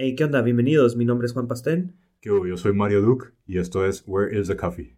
[0.00, 0.42] Hey, ¿qué onda?
[0.42, 0.94] Bienvenidos.
[0.94, 1.96] Mi nombre es Juan Pastén.
[2.22, 4.96] Yo, yo soy Mario Duke y esto es Where is the Coffee?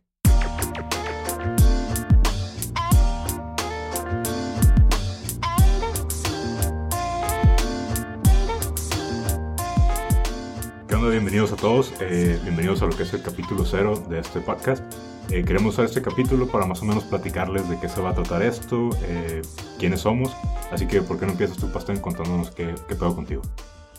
[10.87, 11.09] ¿Qué onda?
[11.09, 11.95] Bienvenidos a todos.
[12.03, 14.85] eh, bienvenidos a lo que es el capítulo cero de este podcast.
[15.31, 18.15] Eh, queremos usar este capítulo para más o menos platicarles de qué se va a
[18.15, 19.41] tratar esto, eh,
[19.79, 20.37] quiénes somos.
[20.71, 23.41] Así que, ¿por qué no empiezas tú, Pastén, contándonos qué, qué pedo contigo?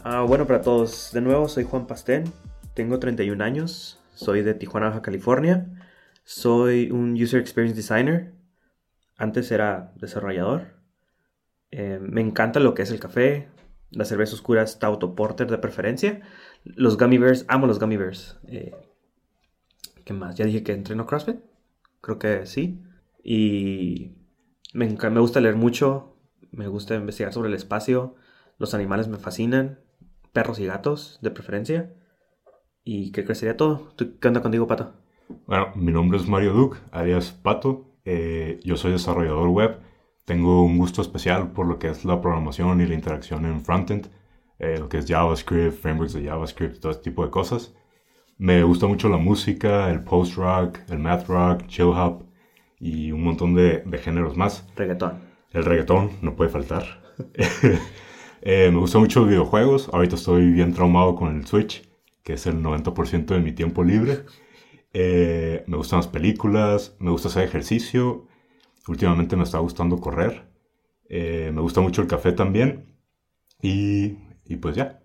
[0.03, 2.23] Ah, bueno, para todos, de nuevo soy Juan Pastén.
[2.73, 3.99] Tengo 31 años.
[4.15, 5.67] Soy de Tijuana, Baja California.
[6.23, 8.33] Soy un User Experience Designer.
[9.17, 10.73] Antes era desarrollador.
[11.69, 13.47] Eh, me encanta lo que es el café,
[13.91, 16.21] la cerveza oscura Stout o Porter de preferencia.
[16.63, 18.39] Los gummy bears, amo los gummy bears.
[18.47, 18.73] Eh,
[20.03, 20.35] ¿Qué más?
[20.35, 21.37] Ya dije que entreno CrossFit.
[22.01, 22.81] Creo que sí.
[23.23, 24.15] Y
[24.73, 26.17] me, gusta leer mucho.
[26.49, 28.15] Me gusta investigar sobre el espacio.
[28.57, 29.79] Los animales me fascinan.
[30.33, 31.93] Perros y gatos, de preferencia.
[32.83, 33.93] Y que crecería todo.
[33.95, 34.93] ¿Tú qué onda contigo, Pato?
[35.45, 37.85] Bueno, mi nombre es Mario Duke, alias Pato.
[38.05, 39.79] Eh, yo soy desarrollador web.
[40.25, 44.07] Tengo un gusto especial por lo que es la programación y la interacción en frontend,
[44.59, 47.73] eh, lo que es JavaScript, frameworks de JavaScript, todo este tipo de cosas.
[48.37, 52.23] Me gusta mucho la música, el post-rock, el math rock, chill hop
[52.79, 54.67] y un montón de, de géneros más.
[54.75, 55.19] Reggaetón.
[55.51, 56.83] El reggaetón no puede faltar.
[58.41, 59.89] Eh, me gustan mucho los videojuegos.
[59.93, 61.87] Ahorita estoy bien traumado con el Switch,
[62.23, 64.23] que es el 90% de mi tiempo libre.
[64.93, 68.27] Eh, me gustan las películas, me gusta hacer ejercicio.
[68.87, 70.43] Últimamente me está gustando correr.
[71.07, 72.95] Eh, me gusta mucho el café también.
[73.61, 74.99] Y, y pues ya.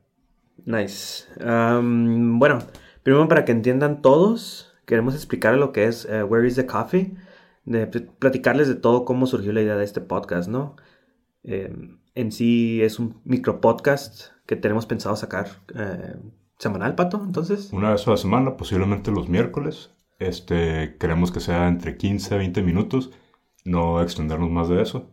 [0.64, 1.26] Nice.
[1.44, 2.58] Am, bueno,
[3.02, 7.14] primero para que entiendan todos, queremos explicar lo que es Where is the Coffee,
[8.18, 10.76] platicarles de todo cómo surgió la idea de este podcast, ¿no?
[11.46, 16.16] Em, en sí es un micro podcast que tenemos pensado sacar eh,
[16.58, 17.72] semanal, Pato, entonces.
[17.72, 19.90] Una vez a la semana, posiblemente los miércoles.
[20.18, 23.10] Este, queremos que sea entre 15 a 20 minutos.
[23.64, 25.10] No extendernos más de eso.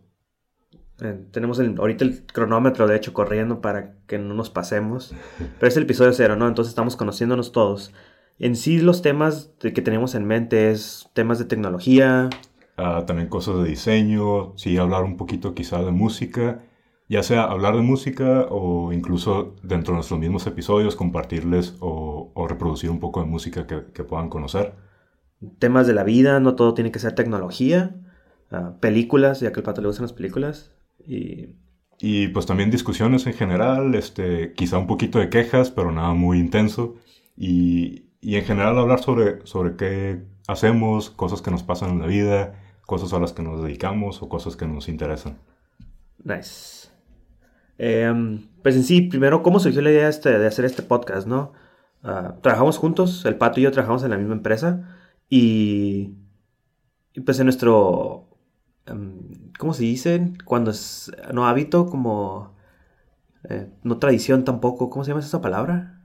[1.02, 5.14] Eh, tenemos el- ahorita el cronómetro, de hecho, corriendo para que no nos pasemos.
[5.60, 6.48] Pero es el episodio cero, ¿no?
[6.48, 7.94] Entonces estamos conociéndonos todos.
[8.40, 12.30] En sí los temas de- que tenemos en mente es temas de tecnología,
[12.78, 16.64] Ah, también cosas de diseño, sí, hablar un poquito quizá de música,
[17.08, 22.48] ya sea hablar de música o incluso dentro de nuestros mismos episodios compartirles o, o
[22.48, 24.74] reproducir un poco de música que, que puedan conocer.
[25.60, 27.96] temas de la vida, no todo tiene que ser tecnología,
[28.52, 30.72] ah, películas, ya que al pato le gustan las películas.
[31.06, 31.56] Y
[32.00, 36.40] Y pues también discusiones en general, este, quizá un poquito de quejas, pero nada muy
[36.40, 36.96] intenso.
[37.38, 42.08] Y, y en general hablar sobre, sobre qué hacemos, cosas que nos pasan en la
[42.08, 45.38] vida, cosas a las que nos dedicamos o cosas que nos interesan.
[46.24, 46.90] nice.
[47.78, 51.54] Em, pues en sí, primero, ¿cómo surgió la idea este- de hacer este podcast, no?
[52.04, 54.98] Ah, trabajamos juntos, el pato y yo trabajamos en la misma empresa.
[55.30, 56.14] Y,
[57.14, 58.30] y pues en nuestro,
[58.86, 60.34] em, ¿cómo se dice?
[60.46, 62.54] Cuando es no hábito, como
[63.50, 66.00] eh, no tradición tampoco, ¿cómo se llama esa palabra?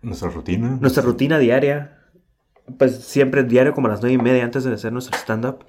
[0.00, 0.78] Nuestra rutina.
[0.80, 1.98] Nuestra rutina diaria,
[2.78, 5.64] pues siempre diario como a las nueve y media antes de hacer nuestro stand-up,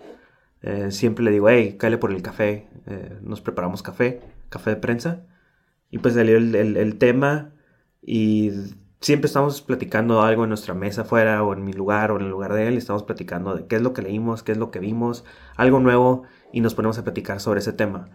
[0.64, 4.76] eh, siempre le digo, hey, cáele por el café, eh, nos preparamos café, café de
[4.78, 5.26] prensa,
[5.92, 7.54] y pues salió el, el- tema
[8.02, 8.52] y
[9.02, 12.30] siempre estamos platicando algo en nuestra mesa afuera o en mi lugar o en el
[12.30, 14.80] lugar de él, estamos platicando de qué es lo que leímos, qué es lo que
[14.80, 15.26] vimos,
[15.56, 18.10] algo nuevo, y nos ponemos a platicar sobre ese tema.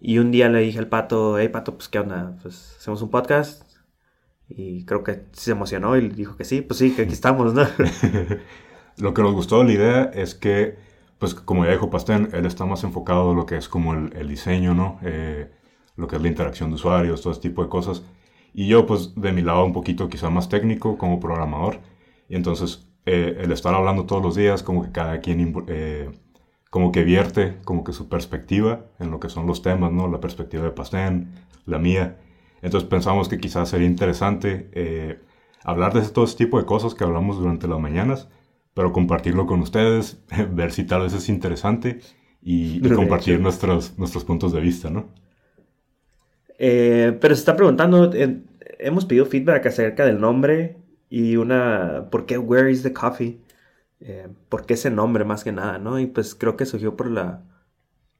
[0.00, 3.10] Y un día le dije al pato, hey pato, pues qué onda, pues hacemos un
[3.10, 3.62] podcast.
[4.48, 7.66] Y creo que se emocionó y dijo que sí, pues sí, que aquí estamos, ¿no?
[8.98, 10.78] Lo que nos gustó de la idea es que,
[11.18, 14.12] pues como ya dijo Pastén, él está más enfocado en lo que es como el,
[14.16, 14.98] el diseño, ¿no?
[15.02, 15.50] Eh,
[15.96, 18.02] lo que es la interacción de usuarios, todo ese tipo de cosas.
[18.52, 21.80] Y yo, pues de mi lado, un poquito quizá más técnico como programador.
[22.28, 26.10] Y entonces, eh, el estar hablando todos los días, como que cada quien, eh,
[26.70, 30.08] como que vierte, como que su perspectiva en lo que son los temas, ¿no?
[30.08, 31.34] La perspectiva de Pastén,
[31.66, 32.18] la mía.
[32.62, 35.20] Entonces pensamos que quizás sería interesante eh,
[35.64, 38.28] hablar de todo ese tipo de cosas que hablamos durante las mañanas,
[38.76, 42.00] pero compartirlo con ustedes, ver si tal vez es interesante
[42.42, 45.08] y, compartir nuestros, nuestros puntos de vista, ¿no?
[46.58, 48.42] Eh, pero se está preguntando, eh,
[48.78, 50.76] hemos pedido feedback acerca del nombre
[51.08, 53.40] y una, ¿por qué Where is the Coffee?
[54.00, 55.98] Eh, ¿Por qué ese nombre más que nada, no?
[55.98, 57.44] Y pues creo que surgió por la,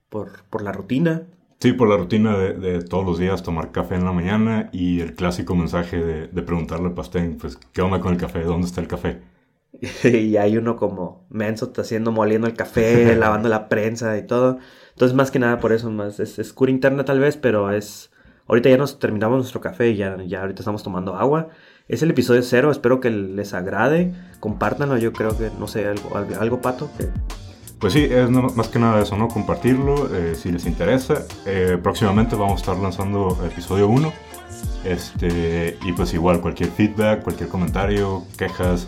[0.08, 1.24] por, por la rutina.
[1.60, 5.00] Sí, por la rutina de, de todos los días tomar café en la mañana y
[5.00, 8.40] el clásico mensaje de, de preguntarle al Pastén, pues, ¿qué onda con el café?
[8.40, 9.35] ¿Dónde está el café?
[10.04, 14.58] y hay uno como menso está haciendo, moliendo el café, lavando la prensa y todo.
[14.90, 18.10] Entonces, más que nada por eso, más es, es cura interna tal vez, pero es
[18.48, 21.48] Ahorita ya nos terminamos nuestro café y ya, ya ahorita estamos tomando agua.
[21.88, 24.12] Es el episodio cero, espero que les agrade.
[24.38, 26.88] Compártanlo, yo creo que, no sé, algo, algo, pato.
[26.96, 27.08] Que...
[27.80, 29.26] Pues sí, es más que nada eso, ¿no?
[29.28, 31.24] Compartirlo eh, si les interesa.
[31.44, 34.12] Eh, próximamente vamos a estar lanzando episodio 1.
[34.84, 38.86] Este, y pues igual, cualquier feedback, cualquier comentario, quejas,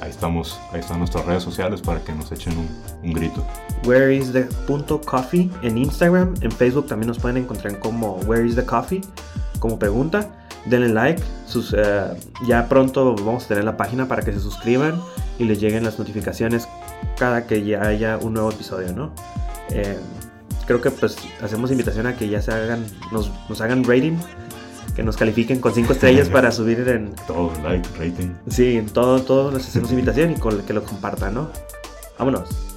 [0.00, 2.54] ahí estamos, ahí están nuestras redes sociales para que nos echen
[3.02, 3.44] un, grito.
[3.84, 8.46] Where is the punto coffee en Instagram, en Facebook también nos pueden encontrar como Where
[8.46, 9.02] is the coffee
[9.58, 10.28] como pregunta.
[10.66, 11.22] Denle like,
[11.74, 15.00] eh, ya pronto vamos a tener la página para que se suscriban
[15.38, 16.68] y les lleguen las notificaciones
[17.16, 19.10] cada que ya haya un nuevo episodio, ¿no?
[19.70, 19.98] Eh,
[20.66, 24.18] creo que pues hacemos invitación a que ya se hagan, nos hagan rating
[25.00, 27.14] que nos califiquen con 5 estrellas para subir en...
[27.26, 28.34] Todo, like, rating.
[28.50, 31.50] Sí, en todo, todo nos hacemos invitación y con que lo compartan, ¿no?
[32.18, 32.69] Vámonos.